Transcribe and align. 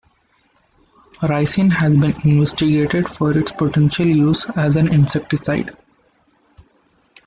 Ricin 1.21 1.71
has 1.73 1.95
been 1.95 2.19
investigated 2.21 3.07
for 3.07 3.37
its 3.37 3.51
potential 3.51 4.07
use 4.07 4.47
as 4.55 4.75
an 4.75 4.91
insecticide. 4.91 5.77